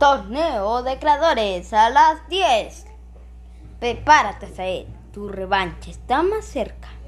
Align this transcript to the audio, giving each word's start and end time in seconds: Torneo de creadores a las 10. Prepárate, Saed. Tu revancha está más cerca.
Torneo 0.00 0.82
de 0.82 0.98
creadores 0.98 1.74
a 1.74 1.90
las 1.90 2.26
10. 2.30 2.86
Prepárate, 3.80 4.46
Saed. 4.46 4.86
Tu 5.12 5.28
revancha 5.28 5.90
está 5.90 6.22
más 6.22 6.46
cerca. 6.46 6.79